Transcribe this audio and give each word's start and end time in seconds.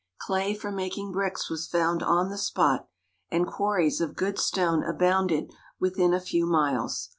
Clay 0.17 0.55
for 0.55 0.71
making 0.71 1.11
bricks 1.11 1.47
was 1.47 1.67
found 1.67 2.01
on 2.01 2.29
the 2.31 2.37
spot, 2.39 2.87
and 3.29 3.45
quarries 3.45 4.01
of 4.01 4.15
good 4.15 4.39
stone 4.39 4.83
abounded 4.83 5.51
within 5.79 6.11
a 6.11 6.19
few 6.19 6.47
miles. 6.47 7.09